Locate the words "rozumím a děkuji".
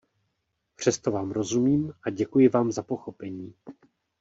1.31-2.49